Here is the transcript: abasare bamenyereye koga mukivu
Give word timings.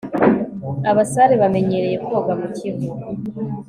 abasare 0.91 1.33
bamenyereye 1.41 1.97
koga 2.05 2.33
mukivu 2.39 2.89